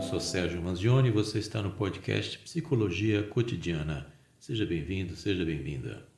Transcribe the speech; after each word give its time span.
Eu 0.00 0.04
sou 0.04 0.18
Sérgio 0.18 0.62
Manzioni 0.62 1.08
e 1.08 1.12
você 1.12 1.38
está 1.38 1.60
no 1.60 1.72
podcast 1.72 2.38
Psicologia 2.38 3.22
Cotidiana. 3.22 4.10
Seja 4.38 4.64
bem-vindo, 4.64 5.14
seja 5.14 5.44
bem-vinda. 5.44 6.08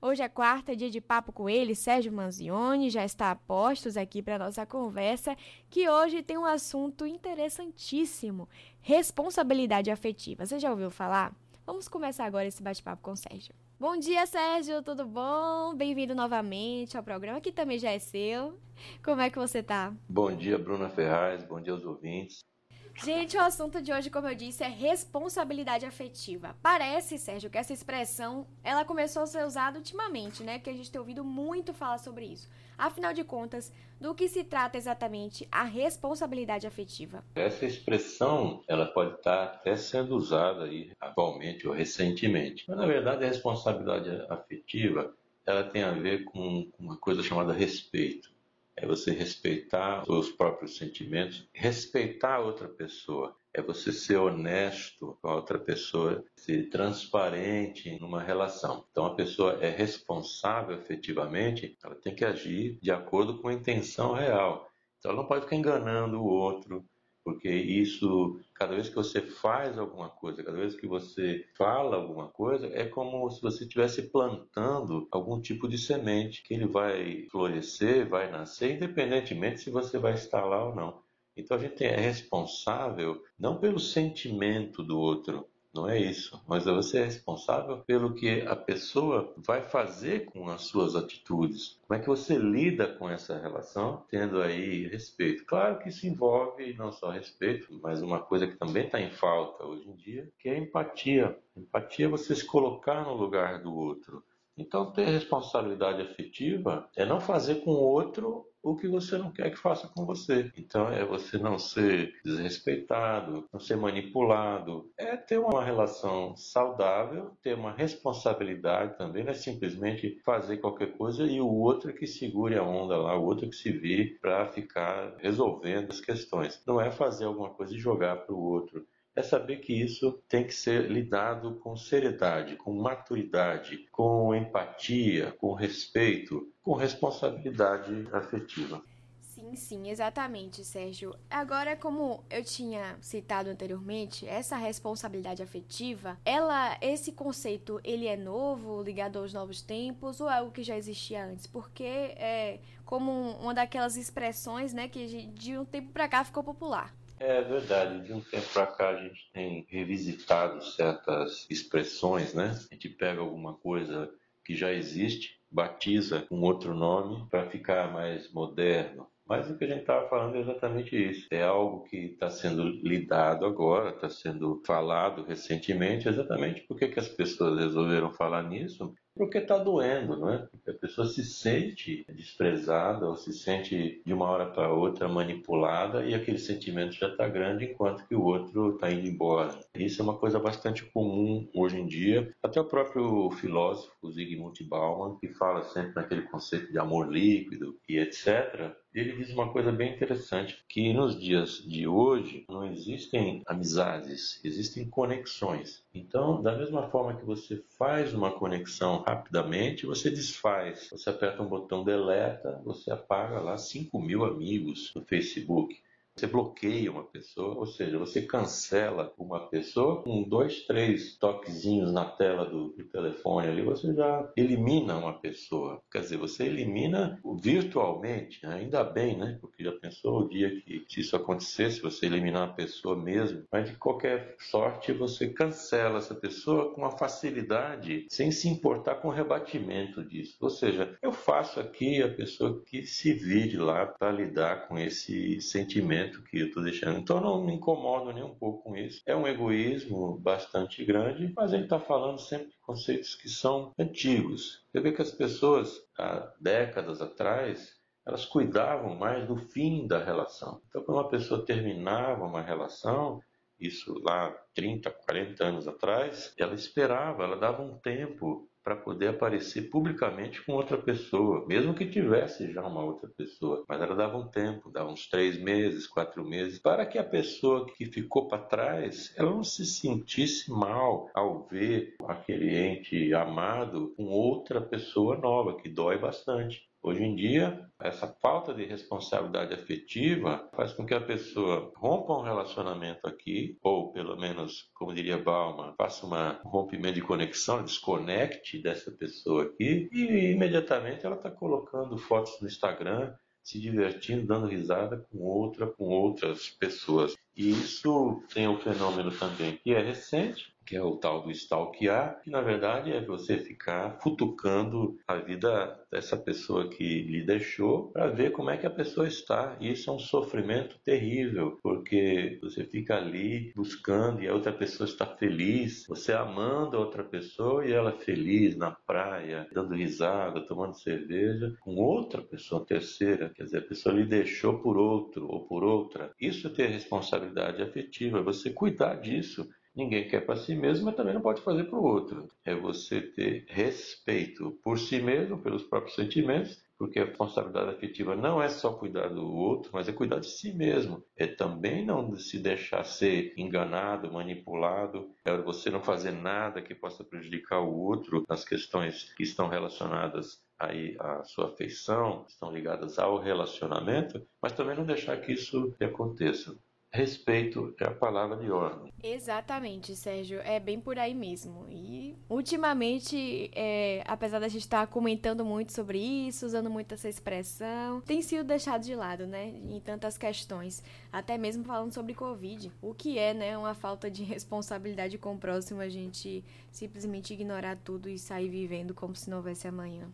Hoje 0.00 0.22
é 0.22 0.28
quarta, 0.28 0.76
dia 0.76 0.88
de 0.88 1.00
papo 1.00 1.32
com 1.32 1.50
ele, 1.50 1.74
Sérgio 1.74 2.12
Manzioni, 2.12 2.90
já 2.90 3.04
está 3.04 3.32
a 3.32 3.34
postos 3.34 3.96
aqui 3.96 4.22
para 4.22 4.38
nossa 4.38 4.64
conversa, 4.64 5.36
que 5.68 5.88
hoje 5.88 6.22
tem 6.22 6.38
um 6.38 6.44
assunto 6.44 7.04
interessantíssimo: 7.04 8.48
responsabilidade 8.80 9.90
afetiva. 9.90 10.46
Você 10.46 10.60
já 10.60 10.70
ouviu 10.70 10.88
falar? 10.88 11.34
Vamos 11.66 11.88
começar 11.88 12.24
agora 12.24 12.46
esse 12.46 12.62
bate-papo 12.62 13.02
com 13.02 13.10
o 13.10 13.16
Sérgio. 13.16 13.52
Bom 13.80 13.96
dia, 13.96 14.24
Sérgio, 14.26 14.80
tudo 14.80 15.04
bom? 15.04 15.74
Bem-vindo 15.74 16.14
novamente 16.14 16.96
ao 16.96 17.02
programa, 17.02 17.40
que 17.40 17.50
também 17.50 17.80
já 17.80 17.90
é 17.90 17.98
seu. 17.98 18.56
Como 19.04 19.20
é 19.20 19.28
que 19.28 19.40
você 19.40 19.60
tá? 19.60 19.92
Bom 20.08 20.32
dia, 20.36 20.56
Bruna 20.56 20.88
Ferraz, 20.88 21.42
bom 21.42 21.60
dia 21.60 21.72
aos 21.72 21.84
ouvintes. 21.84 22.51
Gente, 23.00 23.36
o 23.36 23.40
assunto 23.40 23.80
de 23.82 23.92
hoje, 23.92 24.10
como 24.10 24.28
eu 24.28 24.34
disse, 24.34 24.62
é 24.62 24.68
responsabilidade 24.68 25.84
afetiva. 25.84 26.54
Parece, 26.62 27.18
Sérgio, 27.18 27.50
que 27.50 27.58
essa 27.58 27.72
expressão 27.72 28.46
ela 28.62 28.84
começou 28.84 29.22
a 29.22 29.26
ser 29.26 29.44
usada 29.44 29.78
ultimamente, 29.78 30.42
né? 30.42 30.58
Que 30.58 30.70
a 30.70 30.72
gente 30.72 30.90
tem 30.90 31.00
ouvido 31.00 31.24
muito 31.24 31.72
falar 31.72 31.98
sobre 31.98 32.26
isso. 32.26 32.48
Afinal 32.76 33.12
de 33.12 33.24
contas, 33.24 33.72
do 34.00 34.14
que 34.14 34.28
se 34.28 34.44
trata 34.44 34.76
exatamente 34.76 35.46
a 35.50 35.64
responsabilidade 35.64 36.66
afetiva? 36.66 37.24
Essa 37.34 37.64
expressão, 37.64 38.62
ela 38.66 38.86
pode 38.86 39.14
estar 39.14 39.44
até 39.44 39.76
sendo 39.76 40.16
usada 40.16 40.64
aí 40.64 40.90
atualmente 41.00 41.66
ou 41.66 41.74
recentemente. 41.74 42.64
Mas 42.68 42.76
na 42.76 42.86
verdade, 42.86 43.24
a 43.24 43.28
responsabilidade 43.28 44.10
afetiva, 44.28 45.12
ela 45.46 45.64
tem 45.64 45.82
a 45.82 45.92
ver 45.92 46.24
com 46.24 46.68
uma 46.78 46.96
coisa 46.96 47.22
chamada 47.22 47.52
respeito 47.52 48.31
é 48.76 48.86
você 48.86 49.10
respeitar 49.10 50.04
os 50.08 50.30
próprios 50.30 50.76
sentimentos, 50.76 51.48
respeitar 51.52 52.36
a 52.36 52.40
outra 52.40 52.68
pessoa, 52.68 53.36
é 53.54 53.60
você 53.60 53.92
ser 53.92 54.16
honesto 54.16 55.18
com 55.20 55.28
a 55.28 55.34
outra 55.34 55.58
pessoa, 55.58 56.24
ser 56.34 56.70
transparente 56.70 57.98
numa 58.00 58.22
relação. 58.22 58.86
Então 58.90 59.04
a 59.04 59.14
pessoa 59.14 59.58
é 59.60 59.68
responsável 59.68 60.76
efetivamente, 60.76 61.76
ela 61.84 61.94
tem 61.94 62.14
que 62.14 62.24
agir 62.24 62.78
de 62.80 62.90
acordo 62.90 63.40
com 63.40 63.48
a 63.48 63.52
intenção 63.52 64.12
real. 64.14 64.68
Então 64.98 65.10
ela 65.12 65.20
não 65.20 65.28
pode 65.28 65.44
ficar 65.44 65.56
enganando 65.56 66.20
o 66.20 66.26
outro, 66.26 66.84
porque 67.24 67.48
isso, 67.48 68.40
cada 68.54 68.74
vez 68.74 68.88
que 68.88 68.96
você 68.96 69.20
faz 69.20 69.78
alguma 69.78 70.08
coisa, 70.08 70.42
cada 70.42 70.58
vez 70.58 70.74
que 70.74 70.86
você 70.86 71.46
fala 71.56 71.96
alguma 71.96 72.28
coisa, 72.28 72.66
é 72.68 72.84
como 72.86 73.30
se 73.30 73.40
você 73.40 73.64
estivesse 73.64 74.10
plantando 74.10 75.06
algum 75.10 75.40
tipo 75.40 75.68
de 75.68 75.78
semente 75.78 76.42
que 76.42 76.54
ele 76.54 76.66
vai 76.66 77.26
florescer, 77.30 78.08
vai 78.08 78.30
nascer, 78.30 78.76
independentemente 78.76 79.60
se 79.60 79.70
você 79.70 79.98
vai 79.98 80.14
estar 80.14 80.44
lá 80.44 80.64
ou 80.66 80.74
não. 80.74 81.02
Então 81.36 81.56
a 81.56 81.60
gente 81.60 81.82
é 81.84 81.96
responsável 81.96 83.22
não 83.38 83.58
pelo 83.58 83.78
sentimento 83.78 84.82
do 84.82 84.98
outro, 84.98 85.48
não 85.74 85.88
é 85.88 85.98
isso. 85.98 86.40
Mas 86.46 86.64
você 86.64 86.98
é 86.98 87.04
responsável 87.04 87.78
pelo 87.78 88.14
que 88.14 88.42
a 88.42 88.54
pessoa 88.54 89.32
vai 89.38 89.62
fazer 89.62 90.26
com 90.26 90.48
as 90.48 90.62
suas 90.62 90.94
atitudes. 90.94 91.78
Como 91.86 91.98
é 91.98 92.02
que 92.02 92.08
você 92.08 92.36
lida 92.36 92.86
com 92.86 93.08
essa 93.08 93.38
relação, 93.38 94.04
tendo 94.10 94.42
aí 94.42 94.86
respeito? 94.88 95.44
Claro 95.46 95.78
que 95.78 95.88
isso 95.88 96.06
envolve 96.06 96.74
não 96.74 96.92
só 96.92 97.10
respeito, 97.10 97.78
mas 97.82 98.02
uma 98.02 98.20
coisa 98.20 98.46
que 98.46 98.56
também 98.56 98.84
está 98.84 99.00
em 99.00 99.10
falta 99.10 99.64
hoje 99.64 99.88
em 99.88 99.96
dia, 99.96 100.28
que 100.38 100.48
é 100.48 100.58
empatia. 100.58 101.38
Empatia 101.56 102.06
é 102.06 102.08
você 102.08 102.34
se 102.34 102.44
colocar 102.44 103.04
no 103.04 103.14
lugar 103.14 103.62
do 103.62 103.74
outro. 103.74 104.22
Então, 104.56 104.92
ter 104.92 105.06
responsabilidade 105.06 106.02
afetiva 106.02 106.88
é 106.94 107.06
não 107.06 107.20
fazer 107.20 107.56
com 107.64 107.70
o 107.70 107.82
outro 107.82 108.46
o 108.62 108.76
que 108.76 108.86
você 108.86 109.18
não 109.18 109.32
quer 109.32 109.50
que 109.50 109.58
faça 109.58 109.88
com 109.88 110.06
você. 110.06 110.52
Então, 110.56 110.88
é 110.88 111.04
você 111.04 111.36
não 111.36 111.58
ser 111.58 112.14
desrespeitado, 112.24 113.48
não 113.52 113.58
ser 113.58 113.76
manipulado. 113.76 114.90
É 114.96 115.16
ter 115.16 115.38
uma 115.38 115.64
relação 115.64 116.36
saudável, 116.36 117.36
ter 117.42 117.54
uma 117.54 117.72
responsabilidade 117.72 118.96
também, 118.96 119.24
não 119.24 119.32
é 119.32 119.34
simplesmente 119.34 120.20
fazer 120.24 120.58
qualquer 120.58 120.96
coisa 120.96 121.24
e 121.24 121.40
o 121.40 121.48
outro 121.48 121.92
que 121.92 122.06
segure 122.06 122.56
a 122.56 122.62
onda 122.62 122.96
lá, 122.96 123.18
o 123.18 123.24
outro 123.24 123.48
que 123.48 123.56
se 123.56 123.72
vire 123.72 124.18
para 124.20 124.46
ficar 124.46 125.16
resolvendo 125.18 125.90
as 125.90 126.00
questões. 126.00 126.62
Não 126.66 126.80
é 126.80 126.90
fazer 126.90 127.24
alguma 127.24 127.50
coisa 127.50 127.74
e 127.74 127.78
jogar 127.78 128.16
para 128.16 128.34
o 128.34 128.40
outro 128.40 128.86
é 129.14 129.22
saber 129.22 129.58
que 129.58 129.72
isso 129.72 130.22
tem 130.28 130.46
que 130.46 130.54
ser 130.54 130.90
lidado 130.90 131.56
com 131.56 131.76
seriedade, 131.76 132.56
com 132.56 132.72
maturidade, 132.72 133.86
com 133.90 134.34
empatia, 134.34 135.32
com 135.32 135.52
respeito, 135.52 136.50
com 136.62 136.74
responsabilidade 136.74 138.08
afetiva. 138.12 138.82
Sim, 139.20 139.56
sim, 139.56 139.90
exatamente, 139.90 140.64
Sérgio. 140.64 141.14
Agora, 141.28 141.76
como 141.76 142.22
eu 142.30 142.44
tinha 142.44 142.96
citado 143.00 143.50
anteriormente, 143.50 144.26
essa 144.26 144.56
responsabilidade 144.56 145.42
afetiva, 145.42 146.18
ela, 146.24 146.78
esse 146.80 147.12
conceito, 147.12 147.80
ele 147.82 148.06
é 148.06 148.16
novo, 148.16 148.82
ligado 148.82 149.18
aos 149.18 149.32
novos 149.32 149.60
tempos, 149.60 150.20
ou 150.20 150.28
é 150.30 150.38
algo 150.38 150.52
que 150.52 150.62
já 150.62 150.76
existia 150.76 151.24
antes? 151.24 151.46
Porque 151.46 151.82
é 151.82 152.60
como 152.84 153.10
uma 153.10 153.52
daquelas 153.52 153.96
expressões, 153.96 154.72
né, 154.72 154.86
que 154.86 155.26
de 155.26 155.58
um 155.58 155.64
tempo 155.64 155.92
para 155.92 156.08
cá 156.08 156.24
ficou 156.24 156.44
popular. 156.44 156.94
É 157.24 157.40
verdade, 157.40 158.04
de 158.04 158.12
um 158.12 158.20
tempo 158.20 158.48
para 158.52 158.66
cá 158.66 158.88
a 158.88 158.96
gente 158.96 159.30
tem 159.32 159.64
revisitado 159.68 160.60
certas 160.64 161.46
expressões, 161.48 162.34
né? 162.34 162.50
A 162.68 162.74
gente 162.74 162.88
pega 162.88 163.20
alguma 163.20 163.54
coisa 163.54 164.12
que 164.44 164.56
já 164.56 164.72
existe, 164.72 165.40
batiza 165.48 166.22
com 166.22 166.40
outro 166.40 166.74
nome 166.74 167.24
para 167.30 167.48
ficar 167.48 167.92
mais 167.92 168.28
moderno. 168.32 169.06
Mas 169.24 169.48
o 169.48 169.56
que 169.56 169.62
a 169.62 169.68
gente 169.68 169.82
estava 169.82 170.08
falando 170.08 170.34
é 170.34 170.40
exatamente 170.40 170.96
isso. 170.96 171.28
É 171.30 171.44
algo 171.44 171.84
que 171.84 171.96
está 171.96 172.28
sendo 172.28 172.64
lidado 172.64 173.46
agora, 173.46 173.90
está 173.90 174.10
sendo 174.10 174.60
falado 174.66 175.22
recentemente, 175.22 176.08
exatamente 176.08 176.62
porque 176.62 176.88
que 176.88 176.98
as 176.98 177.08
pessoas 177.08 177.56
resolveram 177.56 178.12
falar 178.12 178.42
nisso 178.42 178.92
porque 179.14 179.38
está 179.38 179.58
doendo, 179.58 180.16
não 180.16 180.30
é? 180.30 180.38
Porque 180.38 180.70
a 180.70 180.74
pessoa 180.74 181.06
se 181.06 181.24
sente 181.24 182.04
desprezada 182.08 183.06
ou 183.06 183.16
se 183.16 183.32
sente 183.32 184.02
de 184.04 184.12
uma 184.12 184.26
hora 184.26 184.46
para 184.46 184.72
outra 184.72 185.08
manipulada 185.08 186.04
e 186.04 186.14
aquele 186.14 186.38
sentimento 186.38 186.94
já 186.94 187.08
está 187.08 187.28
grande 187.28 187.66
enquanto 187.66 188.06
que 188.06 188.14
o 188.14 188.22
outro 188.22 188.74
está 188.74 188.90
indo 188.90 189.06
embora. 189.06 189.58
Isso 189.74 190.00
é 190.00 190.04
uma 190.04 190.18
coisa 190.18 190.38
bastante 190.38 190.84
comum 190.84 191.48
hoje 191.54 191.78
em 191.78 191.86
dia. 191.86 192.34
Até 192.42 192.60
o 192.60 192.64
próprio 192.64 193.30
filósofo 193.32 194.10
Zygmunt 194.10 194.62
Bauman, 194.68 195.16
que 195.18 195.28
fala 195.28 195.62
sempre 195.64 195.94
naquele 195.94 196.22
conceito 196.22 196.72
de 196.72 196.78
amor 196.78 197.10
líquido 197.12 197.78
e 197.88 197.98
etc., 197.98 198.74
ele 198.94 199.16
diz 199.16 199.30
uma 199.30 199.50
coisa 199.50 199.72
bem 199.72 199.94
interessante, 199.94 200.62
que 200.68 200.92
nos 200.92 201.18
dias 201.18 201.62
de 201.66 201.86
hoje 201.86 202.44
não 202.48 202.66
existem 202.66 203.42
amizades, 203.46 204.38
existem 204.44 204.88
conexões. 204.88 205.82
Então, 205.94 206.42
da 206.42 206.56
mesma 206.56 206.90
forma 206.90 207.16
que 207.16 207.24
você 207.24 207.62
faz 207.78 208.12
uma 208.12 208.30
conexão 208.30 209.02
rapidamente, 209.06 209.86
você 209.86 210.10
desfaz. 210.10 210.88
Você 210.90 211.08
aperta 211.08 211.42
um 211.42 211.48
botão 211.48 211.84
deleta, 211.84 212.60
você 212.64 212.90
apaga 212.90 213.40
lá 213.40 213.56
5 213.56 213.98
mil 213.98 214.24
amigos 214.24 214.92
no 214.94 215.02
Facebook. 215.02 215.80
Você 216.14 216.26
bloqueia 216.26 216.92
uma 216.92 217.04
pessoa, 217.04 217.54
ou 217.58 217.66
seja, 217.66 217.98
você 217.98 218.22
cancela 218.22 219.12
uma 219.18 219.48
pessoa 219.48 220.02
com 220.02 220.22
dois, 220.22 220.66
três 220.66 221.16
toquezinhos 221.16 221.90
na 221.92 222.04
tela 222.04 222.44
do, 222.44 222.68
do, 222.68 222.84
telefone 222.84 223.48
ali, 223.48 223.62
você 223.62 223.94
já 223.94 224.30
elimina 224.36 224.96
uma 224.96 225.14
pessoa. 225.14 225.80
Quer 225.90 226.00
dizer, 226.00 226.18
você 226.18 226.44
elimina 226.44 227.18
virtualmente, 227.40 228.44
né? 228.44 228.56
ainda 228.56 228.84
bem, 228.84 229.16
né? 229.16 229.38
Porque 229.40 229.64
já 229.64 229.72
pensou 229.72 230.20
o 230.20 230.28
dia 230.28 230.60
que 230.60 230.84
se 230.86 231.00
isso 231.00 231.16
acontecesse, 231.16 231.80
você 231.80 232.06
eliminar 232.06 232.48
uma 232.48 232.54
pessoa 232.54 232.94
mesmo, 232.94 233.44
mas 233.50 233.70
de 233.70 233.76
qualquer 233.76 234.36
sorte 234.38 234.92
você 234.92 235.28
cancela 235.28 235.98
essa 235.98 236.14
pessoa 236.14 236.74
com 236.74 236.82
uma 236.82 236.90
facilidade, 236.90 238.06
sem 238.10 238.30
se 238.30 238.48
importar 238.48 238.96
com 238.96 239.08
o 239.08 239.12
rebatimento 239.12 240.04
disso. 240.04 240.36
Ou 240.40 240.50
seja, 240.50 240.96
eu 241.00 241.12
faço 241.12 241.58
aqui 241.58 242.02
a 242.02 242.08
pessoa 242.08 242.62
que 242.66 242.84
se 242.84 243.14
vire 243.14 243.56
lá 243.56 243.86
para 243.86 244.12
lidar 244.12 244.68
com 244.68 244.78
esse 244.78 245.40
sentimento 245.40 246.01
que 246.08 246.38
eu 246.38 246.46
estou 246.46 246.62
deixando. 246.62 246.98
Então 246.98 247.20
não 247.20 247.44
me 247.44 247.54
incomodo 247.54 248.12
nem 248.12 248.22
um 248.22 248.34
pouco 248.34 248.64
com 248.64 248.76
isso. 248.76 249.02
É 249.06 249.14
um 249.14 249.26
egoísmo 249.26 250.18
bastante 250.18 250.84
grande, 250.84 251.32
mas 251.36 251.52
ele 251.52 251.64
está 251.64 251.78
falando 251.78 252.18
sempre 252.18 252.48
de 252.48 252.58
conceitos 252.60 253.14
que 253.14 253.28
são 253.28 253.72
antigos. 253.78 254.64
Você 254.70 254.80
vê 254.80 254.92
que 254.92 255.02
as 255.02 255.10
pessoas, 255.10 255.80
há 255.98 256.32
décadas 256.40 257.00
atrás, 257.00 257.80
elas 258.04 258.24
cuidavam 258.24 258.96
mais 258.96 259.26
do 259.26 259.36
fim 259.36 259.86
da 259.86 260.02
relação. 260.02 260.60
Então, 260.68 260.82
quando 260.82 260.98
uma 260.98 261.08
pessoa 261.08 261.44
terminava 261.44 262.24
uma 262.24 262.42
relação, 262.42 263.20
isso 263.60 264.00
lá 264.02 264.30
30, 264.54 264.90
40 264.90 265.44
anos 265.44 265.68
atrás, 265.68 266.34
ela 266.36 266.54
esperava, 266.54 267.22
ela 267.22 267.36
dava 267.36 267.62
um 267.62 267.78
tempo 267.78 268.48
para 268.62 268.76
poder 268.76 269.08
aparecer 269.08 269.70
publicamente 269.70 270.44
com 270.44 270.52
outra 270.52 270.78
pessoa, 270.78 271.46
mesmo 271.46 271.74
que 271.74 271.86
tivesse 271.86 272.52
já 272.52 272.62
uma 272.62 272.84
outra 272.84 273.08
pessoa. 273.08 273.64
Mas 273.68 273.80
ela 273.80 273.94
dava 273.94 274.16
um 274.16 274.28
tempo, 274.28 274.70
dava 274.70 274.90
uns 274.90 275.08
três 275.08 275.38
meses, 275.38 275.86
quatro 275.86 276.24
meses, 276.24 276.58
para 276.58 276.86
que 276.86 276.98
a 276.98 277.04
pessoa 277.04 277.66
que 277.66 277.86
ficou 277.86 278.28
para 278.28 278.42
trás, 278.42 279.12
ela 279.16 279.30
não 279.30 279.44
se 279.44 279.66
sentisse 279.66 280.50
mal 280.50 281.10
ao 281.14 281.46
ver 281.48 281.96
aquele 282.06 282.56
ente 282.56 283.12
amado 283.14 283.92
com 283.96 284.04
outra 284.04 284.60
pessoa 284.60 285.16
nova, 285.16 285.56
que 285.56 285.68
dói 285.68 285.98
bastante. 285.98 286.71
Hoje 286.84 287.04
em 287.04 287.14
dia, 287.14 287.64
essa 287.80 288.08
falta 288.20 288.52
de 288.52 288.64
responsabilidade 288.64 289.54
afetiva 289.54 290.50
faz 290.52 290.72
com 290.72 290.84
que 290.84 290.92
a 290.92 291.00
pessoa 291.00 291.72
rompa 291.76 292.12
um 292.12 292.22
relacionamento 292.22 293.06
aqui, 293.06 293.56
ou 293.62 293.92
pelo 293.92 294.16
menos, 294.16 294.68
como 294.74 294.92
diria 294.92 295.16
Bauman, 295.16 295.74
faça 295.78 296.04
um 296.04 296.48
rompimento 296.50 296.96
de 296.96 297.02
conexão, 297.02 297.62
desconecte 297.62 298.60
dessa 298.60 298.90
pessoa 298.90 299.44
aqui, 299.44 299.88
e 299.92 300.32
imediatamente 300.32 301.06
ela 301.06 301.14
está 301.14 301.30
colocando 301.30 301.96
fotos 301.96 302.40
no 302.40 302.48
Instagram, 302.48 303.14
se 303.44 303.60
divertindo, 303.60 304.26
dando 304.26 304.48
risada 304.48 305.06
com 305.08 305.18
outra, 305.18 305.68
com 305.68 305.84
outras 305.84 306.48
pessoas. 306.48 307.16
E 307.36 307.48
isso 307.48 308.20
tem 308.34 308.48
um 308.48 308.58
fenômeno 308.58 309.12
também 309.12 309.56
que 309.56 309.72
é 309.72 309.80
recente, 309.80 310.52
que 310.72 310.76
é 310.78 310.82
o 310.82 310.96
tal 310.96 311.22
do 311.22 311.30
stalkear, 311.30 312.22
que 312.22 312.30
na 312.30 312.40
verdade 312.40 312.90
é 312.90 313.04
você 313.04 313.36
ficar 313.36 313.98
futucando 314.00 314.96
a 315.06 315.16
vida 315.16 315.78
dessa 315.90 316.16
pessoa 316.16 316.66
que 316.70 317.02
lhe 317.02 317.22
deixou 317.22 317.92
para 317.92 318.06
ver 318.06 318.32
como 318.32 318.48
é 318.48 318.56
que 318.56 318.64
a 318.64 318.70
pessoa 318.70 319.06
está. 319.06 319.54
E 319.60 319.70
isso 319.70 319.90
é 319.90 319.92
um 319.92 319.98
sofrimento 319.98 320.78
terrível, 320.82 321.58
porque 321.62 322.38
você 322.40 322.64
fica 322.64 322.96
ali 322.96 323.52
buscando 323.54 324.22
e 324.22 324.28
a 324.28 324.32
outra 324.32 324.50
pessoa 324.50 324.88
está 324.88 325.04
feliz, 325.04 325.84
você 325.86 326.14
amando 326.14 326.78
a 326.78 326.80
outra 326.80 327.04
pessoa 327.04 327.66
e 327.66 327.72
ela 327.74 327.92
feliz 327.92 328.56
na 328.56 328.70
praia, 328.70 329.46
dando 329.52 329.74
risada, 329.74 330.40
tomando 330.40 330.72
cerveja, 330.72 331.54
com 331.60 331.76
outra 331.76 332.22
pessoa 332.22 332.64
terceira, 332.64 333.28
quer 333.28 333.44
dizer, 333.44 333.58
a 333.58 333.68
pessoa 333.68 333.94
lhe 333.94 334.06
deixou 334.06 334.58
por 334.58 334.78
outro 334.78 335.26
ou 335.28 335.46
por 335.46 335.64
outra. 335.64 336.14
Isso 336.18 336.46
é 336.46 336.50
ter 336.50 336.68
responsabilidade 336.68 337.60
afetiva, 337.60 338.20
é 338.20 338.22
você 338.22 338.48
cuidar 338.48 338.94
disso 338.94 339.46
Ninguém 339.74 340.06
quer 340.06 340.26
para 340.26 340.36
si 340.36 340.54
mesmo, 340.54 340.84
mas 340.84 340.96
também 340.96 341.14
não 341.14 341.22
pode 341.22 341.40
fazer 341.40 341.64
para 341.64 341.78
o 341.78 341.84
outro. 341.84 342.28
É 342.44 342.54
você 342.54 343.00
ter 343.00 343.46
respeito 343.48 344.58
por 344.62 344.78
si 344.78 345.00
mesmo, 345.00 345.38
pelos 345.38 345.62
próprios 345.62 345.94
sentimentos, 345.94 346.62
porque 346.78 346.98
a 346.98 347.04
responsabilidade 347.04 347.70
afetiva 347.70 348.14
não 348.14 348.42
é 348.42 348.48
só 348.48 348.74
cuidar 348.74 349.08
do 349.08 349.24
outro, 349.24 349.70
mas 349.72 349.88
é 349.88 349.92
cuidar 349.92 350.18
de 350.18 350.26
si 350.26 350.52
mesmo. 350.52 351.02
É 351.16 351.26
também 351.26 351.86
não 351.86 352.14
se 352.16 352.38
deixar 352.38 352.84
ser 352.84 353.32
enganado, 353.36 354.12
manipulado, 354.12 355.08
é 355.24 355.34
você 355.38 355.70
não 355.70 355.82
fazer 355.82 356.10
nada 356.10 356.60
que 356.60 356.74
possa 356.74 357.02
prejudicar 357.02 357.60
o 357.60 357.74
outro 357.74 358.24
nas 358.28 358.44
questões 358.44 359.12
que 359.14 359.22
estão 359.22 359.48
relacionadas 359.48 360.42
aí 360.58 360.96
à 360.98 361.24
sua 361.24 361.46
afeição, 361.46 362.26
estão 362.28 362.52
ligadas 362.52 362.98
ao 362.98 363.18
relacionamento, 363.18 364.20
mas 364.40 364.52
também 364.52 364.76
não 364.76 364.84
deixar 364.84 365.16
que 365.20 365.32
isso 365.32 365.74
aconteça 365.80 366.54
respeito 366.92 367.74
é 367.80 367.84
a 367.84 367.90
palavra 367.90 368.36
de 368.36 368.50
ordem. 368.50 368.92
Exatamente, 369.02 369.96
Sérgio, 369.96 370.40
é 370.40 370.60
bem 370.60 370.78
por 370.78 370.98
aí 370.98 371.14
mesmo. 371.14 371.66
E 371.70 372.14
ultimamente, 372.28 373.50
é, 373.54 374.02
apesar 374.06 374.38
da 374.38 374.48
gente 374.48 374.62
estar 374.62 374.86
comentando 374.86 375.44
muito 375.44 375.72
sobre 375.72 375.98
isso, 375.98 376.44
usando 376.44 376.68
muito 376.68 376.92
essa 376.92 377.08
expressão, 377.08 378.00
tem 378.02 378.20
sido 378.20 378.44
deixado 378.44 378.82
de 378.82 378.94
lado, 378.94 379.26
né, 379.26 379.48
em 379.48 379.80
tantas 379.80 380.18
questões, 380.18 380.82
até 381.10 381.38
mesmo 381.38 381.64
falando 381.64 381.92
sobre 381.92 382.14
Covid, 382.14 382.70
o 382.82 382.92
que 382.92 383.18
é, 383.18 383.32
né, 383.32 383.56
uma 383.56 383.74
falta 383.74 384.10
de 384.10 384.22
responsabilidade 384.22 385.16
com 385.16 385.34
o 385.34 385.38
próximo, 385.38 385.80
a 385.80 385.88
gente 385.88 386.44
simplesmente 386.70 387.32
ignorar 387.32 387.76
tudo 387.76 388.08
e 388.08 388.18
sair 388.18 388.48
vivendo 388.48 388.92
como 388.92 389.16
se 389.16 389.30
não 389.30 389.38
houvesse 389.38 389.66
amanhã. 389.66 390.08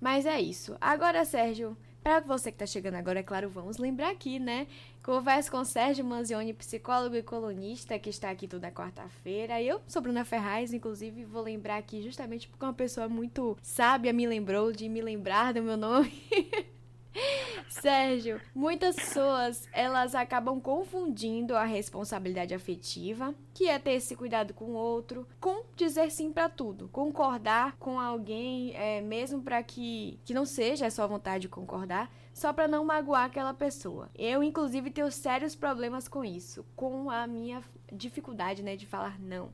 Mas 0.00 0.24
é 0.24 0.40
isso. 0.40 0.76
Agora, 0.80 1.24
Sérgio, 1.24 1.76
para 2.02 2.20
você 2.20 2.50
que 2.50 2.56
está 2.56 2.66
chegando 2.66 2.94
agora, 2.94 3.20
é 3.20 3.22
claro, 3.22 3.48
vamos 3.50 3.78
lembrar 3.78 4.10
aqui, 4.10 4.38
né? 4.38 4.66
Converso 5.02 5.50
com 5.50 5.64
Sérgio 5.64 6.04
Manzioni, 6.04 6.52
psicólogo 6.52 7.16
e 7.16 7.22
colunista, 7.22 7.98
que 7.98 8.10
está 8.10 8.30
aqui 8.30 8.48
toda 8.48 8.70
quarta-feira. 8.70 9.60
Eu 9.62 9.80
sou 9.86 10.00
Bruna 10.00 10.24
Ferraz, 10.24 10.72
inclusive 10.72 11.24
vou 11.24 11.42
lembrar 11.42 11.76
aqui 11.76 12.02
justamente 12.02 12.48
porque 12.48 12.64
uma 12.64 12.72
pessoa 12.72 13.08
muito 13.08 13.56
sábia 13.62 14.12
me 14.12 14.26
lembrou 14.26 14.72
de 14.72 14.88
me 14.88 15.00
lembrar 15.00 15.52
do 15.52 15.62
meu 15.62 15.76
nome. 15.76 16.12
Sérgio, 17.68 18.40
muitas 18.54 18.96
pessoas 18.96 19.68
elas 19.72 20.14
acabam 20.14 20.60
confundindo 20.60 21.56
a 21.56 21.64
responsabilidade 21.64 22.54
afetiva, 22.54 23.34
que 23.54 23.68
é 23.68 23.78
ter 23.78 23.92
esse 23.92 24.16
cuidado 24.16 24.52
com 24.54 24.66
o 24.66 24.74
outro, 24.74 25.26
com 25.40 25.64
dizer 25.76 26.10
sim 26.10 26.32
para 26.32 26.48
tudo, 26.48 26.88
concordar 26.88 27.76
com 27.78 27.98
alguém, 27.98 28.74
é, 28.74 29.00
mesmo 29.00 29.42
para 29.42 29.62
que, 29.62 30.18
que 30.24 30.34
não 30.34 30.44
seja 30.44 30.86
a 30.86 30.90
sua 30.90 31.06
vontade 31.06 31.42
de 31.42 31.48
concordar, 31.48 32.10
só 32.32 32.52
para 32.52 32.68
não 32.68 32.84
magoar 32.84 33.24
aquela 33.24 33.54
pessoa. 33.54 34.10
Eu, 34.16 34.42
inclusive, 34.42 34.90
tenho 34.90 35.10
sérios 35.10 35.54
problemas 35.54 36.08
com 36.08 36.24
isso, 36.24 36.64
com 36.74 37.10
a 37.10 37.26
minha 37.26 37.62
dificuldade 37.92 38.62
né, 38.62 38.76
de 38.76 38.86
falar 38.86 39.18
não. 39.20 39.52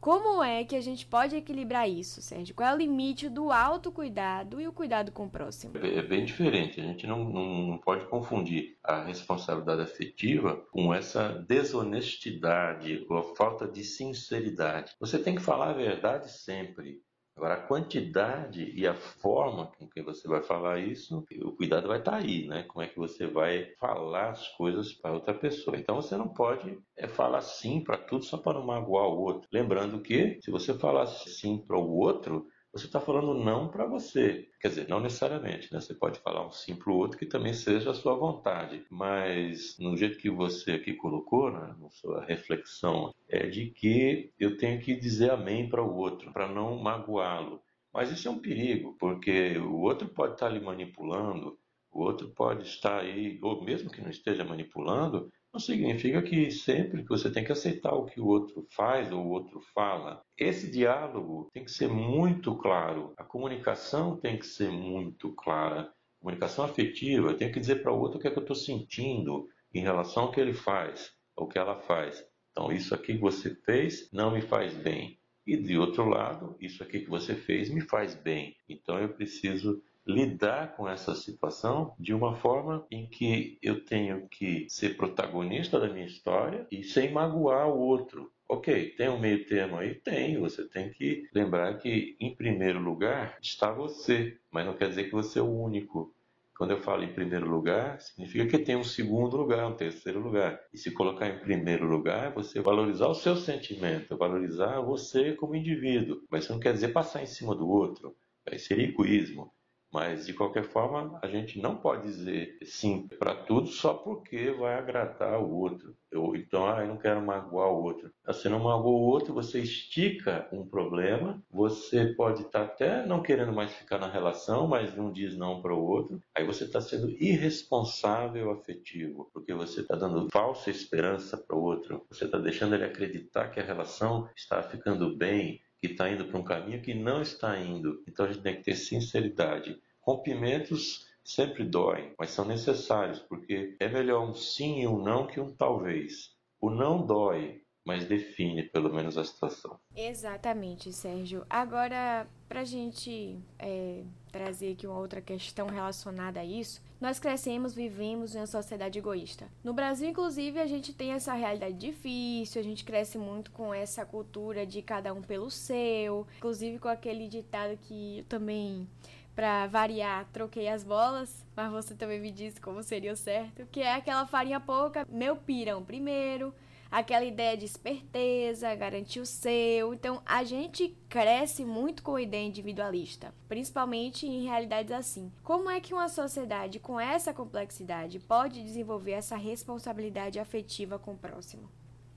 Como 0.00 0.42
é 0.42 0.64
que 0.64 0.76
a 0.76 0.80
gente 0.80 1.04
pode 1.04 1.34
equilibrar 1.34 1.88
isso, 1.88 2.22
Sérgio? 2.22 2.54
Qual 2.54 2.68
é 2.68 2.72
o 2.72 2.78
limite 2.78 3.28
do 3.28 3.50
autocuidado 3.50 4.60
e 4.60 4.68
o 4.68 4.72
cuidado 4.72 5.10
com 5.10 5.26
o 5.26 5.30
próximo? 5.30 5.76
É 5.76 6.02
bem 6.02 6.24
diferente. 6.24 6.80
A 6.80 6.84
gente 6.84 7.06
não, 7.06 7.24
não, 7.24 7.66
não 7.66 7.78
pode 7.78 8.06
confundir 8.06 8.78
a 8.84 9.02
responsabilidade 9.02 9.82
afetiva 9.82 10.56
com 10.70 10.94
essa 10.94 11.44
desonestidade 11.48 13.04
ou 13.10 13.18
a 13.18 13.34
falta 13.34 13.66
de 13.66 13.82
sinceridade. 13.82 14.92
Você 15.00 15.18
tem 15.18 15.34
que 15.34 15.42
falar 15.42 15.70
a 15.70 15.74
verdade 15.74 16.30
sempre. 16.30 17.02
Agora, 17.38 17.54
a 17.54 17.66
quantidade 17.68 18.72
e 18.74 18.84
a 18.84 18.94
forma 18.94 19.70
com 19.78 19.86
que 19.86 20.02
você 20.02 20.26
vai 20.26 20.42
falar 20.42 20.80
isso, 20.80 21.24
o 21.40 21.52
cuidado 21.52 21.86
vai 21.86 22.00
estar 22.00 22.16
aí, 22.16 22.48
né? 22.48 22.64
Como 22.64 22.82
é 22.82 22.88
que 22.88 22.98
você 22.98 23.28
vai 23.28 23.72
falar 23.78 24.30
as 24.30 24.48
coisas 24.56 24.92
para 24.92 25.12
outra 25.12 25.32
pessoa. 25.32 25.76
Então, 25.76 25.94
você 25.94 26.16
não 26.16 26.26
pode 26.26 26.76
é, 26.96 27.06
falar 27.06 27.40
sim 27.42 27.80
para 27.80 27.96
tudo 27.96 28.24
só 28.24 28.38
para 28.38 28.58
não 28.58 28.66
magoar 28.66 29.06
o 29.06 29.20
outro. 29.20 29.48
Lembrando 29.52 30.00
que, 30.00 30.40
se 30.42 30.50
você 30.50 30.74
falar 30.74 31.06
sim 31.06 31.58
para 31.58 31.78
o 31.78 31.96
outro, 31.96 32.48
você 32.72 32.86
está 32.86 33.00
falando 33.00 33.34
não 33.34 33.68
para 33.68 33.86
você. 33.86 34.48
Quer 34.60 34.68
dizer, 34.68 34.88
não 34.88 35.00
necessariamente, 35.00 35.72
né? 35.72 35.80
Você 35.80 35.94
pode 35.94 36.18
falar 36.20 36.46
um 36.46 36.50
sim 36.52 36.74
para 36.76 36.92
o 36.92 36.96
outro 36.96 37.18
que 37.18 37.26
também 37.26 37.52
seja 37.52 37.90
a 37.90 37.94
sua 37.94 38.14
vontade. 38.14 38.84
Mas, 38.90 39.76
no 39.78 39.96
jeito 39.96 40.18
que 40.18 40.30
você 40.30 40.72
aqui 40.72 40.92
colocou, 40.92 41.50
né, 41.50 41.74
na 41.80 41.90
sua 41.90 42.24
reflexão, 42.24 43.14
é 43.28 43.46
de 43.46 43.70
que 43.70 44.32
eu 44.38 44.56
tenho 44.56 44.80
que 44.80 44.94
dizer 44.94 45.30
amém 45.30 45.68
para 45.68 45.82
o 45.82 45.96
outro, 45.96 46.32
para 46.32 46.48
não 46.48 46.76
magoá-lo. 46.78 47.62
Mas 47.92 48.10
isso 48.10 48.28
é 48.28 48.30
um 48.30 48.38
perigo, 48.38 48.96
porque 48.98 49.56
o 49.58 49.80
outro 49.80 50.08
pode 50.08 50.34
estar 50.34 50.48
tá 50.48 50.52
lhe 50.52 50.60
manipulando, 50.60 51.58
o 51.90 52.02
outro 52.02 52.28
pode 52.28 52.66
estar 52.66 53.00
aí, 53.00 53.38
ou 53.42 53.64
mesmo 53.64 53.90
que 53.90 54.00
não 54.00 54.10
esteja 54.10 54.44
manipulando, 54.44 55.32
não 55.58 55.64
significa 55.64 56.22
que 56.22 56.52
sempre 56.52 57.02
que 57.02 57.08
você 57.08 57.28
tem 57.28 57.44
que 57.44 57.50
aceitar 57.50 57.92
o 57.92 58.04
que 58.04 58.20
o 58.20 58.26
outro 58.26 58.64
faz 58.70 59.10
ou 59.10 59.26
o 59.26 59.30
outro 59.30 59.60
fala. 59.74 60.22
Esse 60.38 60.70
diálogo 60.70 61.50
tem 61.52 61.64
que 61.64 61.70
ser 61.72 61.88
muito 61.88 62.56
claro, 62.56 63.12
a 63.18 63.24
comunicação 63.24 64.16
tem 64.16 64.38
que 64.38 64.46
ser 64.46 64.70
muito 64.70 65.34
clara. 65.34 65.92
Comunicação 66.20 66.64
afetiva, 66.64 67.34
tenho 67.34 67.52
que 67.52 67.58
dizer 67.58 67.82
para 67.82 67.92
o 67.92 67.98
outro 67.98 68.18
o 68.18 68.20
que 68.20 68.28
é 68.28 68.30
que 68.30 68.38
eu 68.38 68.42
estou 68.42 68.54
sentindo 68.54 69.48
em 69.74 69.80
relação 69.80 70.24
ao 70.24 70.30
que 70.30 70.40
ele 70.40 70.54
faz, 70.54 71.10
ao 71.36 71.48
que 71.48 71.58
ela 71.58 71.76
faz. 71.80 72.24
Então, 72.52 72.70
isso 72.70 72.94
aqui 72.94 73.14
que 73.14 73.20
você 73.20 73.52
fez 73.64 74.08
não 74.12 74.30
me 74.30 74.40
faz 74.40 74.72
bem. 74.74 75.18
E 75.44 75.56
de 75.56 75.76
outro 75.76 76.04
lado, 76.08 76.56
isso 76.60 76.84
aqui 76.84 77.00
que 77.00 77.10
você 77.10 77.34
fez 77.34 77.68
me 77.68 77.80
faz 77.80 78.14
bem. 78.14 78.54
Então, 78.68 78.96
eu 78.98 79.08
preciso 79.08 79.82
lidar 80.08 80.74
com 80.74 80.88
essa 80.88 81.14
situação 81.14 81.94
de 81.98 82.14
uma 82.14 82.34
forma 82.34 82.86
em 82.90 83.06
que 83.06 83.58
eu 83.62 83.84
tenho 83.84 84.26
que 84.28 84.66
ser 84.70 84.96
protagonista 84.96 85.78
da 85.78 85.88
minha 85.88 86.06
história 86.06 86.66
e 86.72 86.82
sem 86.82 87.12
magoar 87.12 87.68
o 87.68 87.78
outro. 87.78 88.32
Ok, 88.48 88.94
tem 88.96 89.10
um 89.10 89.20
meio 89.20 89.44
termo 89.44 89.76
aí? 89.76 89.96
Tem. 89.96 90.40
Você 90.40 90.66
tem 90.66 90.90
que 90.90 91.28
lembrar 91.34 91.76
que, 91.76 92.16
em 92.18 92.34
primeiro 92.34 92.80
lugar, 92.80 93.36
está 93.42 93.70
você, 93.70 94.38
mas 94.50 94.64
não 94.64 94.74
quer 94.74 94.88
dizer 94.88 95.04
que 95.04 95.12
você 95.12 95.38
é 95.38 95.42
o 95.42 95.62
único. 95.62 96.14
Quando 96.56 96.70
eu 96.70 96.80
falo 96.80 97.04
em 97.04 97.12
primeiro 97.12 97.46
lugar, 97.46 98.00
significa 98.00 98.46
que 98.46 98.64
tem 98.64 98.74
um 98.74 98.82
segundo 98.82 99.36
lugar, 99.36 99.66
um 99.66 99.76
terceiro 99.76 100.18
lugar. 100.18 100.58
E 100.72 100.78
se 100.78 100.90
colocar 100.90 101.28
em 101.28 101.38
primeiro 101.38 101.86
lugar, 101.86 102.32
você 102.32 102.62
valorizar 102.62 103.08
o 103.08 103.14
seu 103.14 103.36
sentimento, 103.36 104.16
valorizar 104.16 104.80
você 104.80 105.34
como 105.34 105.54
indivíduo. 105.54 106.22
Mas 106.30 106.44
isso 106.44 106.52
não 106.54 106.58
quer 106.58 106.72
dizer 106.72 106.88
passar 106.88 107.22
em 107.22 107.26
cima 107.26 107.54
do 107.54 107.68
outro. 107.68 108.16
Aí 108.50 108.58
seria 108.58 108.88
egoísmo. 108.88 109.52
Mas, 109.92 110.26
de 110.26 110.34
qualquer 110.34 110.64
forma, 110.64 111.18
a 111.22 111.26
gente 111.26 111.60
não 111.60 111.76
pode 111.76 112.02
dizer 112.02 112.58
sim 112.62 113.08
para 113.18 113.34
tudo 113.34 113.68
só 113.68 113.94
porque 113.94 114.50
vai 114.50 114.74
agradar 114.74 115.40
o 115.40 115.50
outro. 115.50 115.96
Eu, 116.10 116.34
então, 116.36 116.66
ah, 116.66 116.80
eu 116.82 116.88
não 116.88 116.96
quero 116.96 117.20
magoar 117.20 117.70
o 117.70 117.82
outro. 117.82 118.10
Você 118.26 118.48
não 118.48 118.60
magoou 118.60 119.00
o 119.00 119.06
outro, 119.06 119.34
você 119.34 119.60
estica 119.60 120.48
um 120.52 120.66
problema, 120.66 121.42
você 121.50 122.06
pode 122.06 122.42
estar 122.42 122.66
tá 122.66 122.72
até 122.72 123.06
não 123.06 123.22
querendo 123.22 123.52
mais 123.52 123.72
ficar 123.72 123.98
na 123.98 124.10
relação, 124.10 124.66
mas 124.66 124.94
não 124.94 125.12
diz 125.12 125.36
não 125.36 125.60
para 125.60 125.74
o 125.74 125.84
outro. 125.84 126.20
Aí 126.34 126.44
você 126.44 126.64
está 126.64 126.80
sendo 126.80 127.10
irresponsável 127.10 128.50
afetivo, 128.50 129.30
porque 129.32 129.54
você 129.54 129.80
está 129.80 129.96
dando 129.96 130.28
falsa 130.30 130.70
esperança 130.70 131.36
para 131.36 131.56
o 131.56 131.62
outro. 131.62 132.06
Você 132.10 132.24
está 132.24 132.38
deixando 132.38 132.74
ele 132.74 132.84
acreditar 132.84 133.48
que 133.48 133.60
a 133.60 133.64
relação 133.64 134.28
está 134.36 134.62
ficando 134.62 135.16
bem, 135.16 135.60
que 135.80 135.88
está 135.88 136.10
indo 136.10 136.24
para 136.26 136.38
um 136.38 136.44
caminho 136.44 136.82
que 136.82 136.94
não 136.94 137.22
está 137.22 137.58
indo. 137.58 138.02
Então 138.06 138.26
a 138.26 138.32
gente 138.32 138.42
tem 138.42 138.56
que 138.56 138.62
ter 138.62 138.74
sinceridade. 138.74 139.80
Rompimentos 140.00 141.06
sempre 141.24 141.64
doem, 141.64 142.14
mas 142.18 142.30
são 142.30 142.44
necessários, 142.44 143.18
porque 143.20 143.76
é 143.78 143.88
melhor 143.88 144.28
um 144.28 144.34
sim 144.34 144.80
e 144.80 144.86
um 144.86 145.02
não 145.02 145.26
que 145.26 145.38
um 145.38 145.54
talvez. 145.54 146.34
O 146.60 146.70
não 146.70 147.04
dói, 147.04 147.62
mas 147.88 148.04
define 148.04 148.64
pelo 148.64 148.92
menos 148.92 149.16
a 149.16 149.24
situação. 149.24 149.80
Exatamente, 149.96 150.92
Sérgio. 150.92 151.46
Agora, 151.48 152.26
para 152.46 152.60
a 152.60 152.64
gente 152.64 153.38
é, 153.58 154.02
trazer 154.30 154.72
aqui 154.72 154.86
uma 154.86 154.98
outra 154.98 155.22
questão 155.22 155.68
relacionada 155.68 156.40
a 156.40 156.44
isso, 156.44 156.82
nós 157.00 157.18
crescemos, 157.18 157.72
vivemos 157.74 158.34
em 158.34 158.40
uma 158.40 158.46
sociedade 158.46 158.98
egoísta. 158.98 159.48
No 159.64 159.72
Brasil, 159.72 160.06
inclusive, 160.06 160.60
a 160.60 160.66
gente 160.66 160.92
tem 160.92 161.12
essa 161.12 161.32
realidade 161.32 161.78
difícil, 161.78 162.60
a 162.60 162.64
gente 162.64 162.84
cresce 162.84 163.16
muito 163.16 163.50
com 163.52 163.72
essa 163.72 164.04
cultura 164.04 164.66
de 164.66 164.82
cada 164.82 165.14
um 165.14 165.22
pelo 165.22 165.50
seu, 165.50 166.26
inclusive 166.36 166.78
com 166.78 166.88
aquele 166.88 167.26
ditado 167.26 167.78
que 167.78 168.18
eu 168.18 168.24
também 168.24 168.86
para 169.34 169.66
variar, 169.68 170.26
troquei 170.30 170.68
as 170.68 170.84
bolas, 170.84 171.46
mas 171.56 171.70
você 171.70 171.94
também 171.94 172.20
me 172.20 172.32
disse 172.32 172.60
como 172.60 172.82
seria 172.82 173.12
o 173.12 173.16
certo, 173.16 173.66
que 173.70 173.80
é 173.80 173.94
aquela 173.94 174.26
farinha 174.26 174.60
pouca, 174.60 175.06
meu 175.08 175.36
pirão 175.36 175.82
primeiro, 175.82 176.52
aquela 176.90 177.24
ideia 177.24 177.56
de 177.56 177.64
esperteza, 177.64 178.74
garantir 178.74 179.20
o 179.20 179.26
seu. 179.26 179.94
Então, 179.94 180.22
a 180.24 180.44
gente 180.44 180.96
cresce 181.08 181.64
muito 181.64 182.02
com 182.02 182.16
a 182.16 182.22
ideia 182.22 182.46
individualista, 182.46 183.34
principalmente 183.48 184.26
em 184.26 184.44
realidades 184.44 184.92
assim. 184.92 185.32
Como 185.42 185.70
é 185.70 185.80
que 185.80 185.94
uma 185.94 186.08
sociedade 186.08 186.78
com 186.78 186.98
essa 186.98 187.32
complexidade 187.32 188.18
pode 188.18 188.62
desenvolver 188.62 189.12
essa 189.12 189.36
responsabilidade 189.36 190.38
afetiva 190.38 190.98
com 190.98 191.12
o 191.12 191.18
próximo? 191.18 191.68